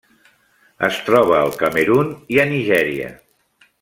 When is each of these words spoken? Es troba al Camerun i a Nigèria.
Es 0.87 0.97
troba 1.09 1.35
al 1.41 1.53
Camerun 1.59 2.09
i 2.37 2.41
a 2.45 2.47
Nigèria. 2.55 3.13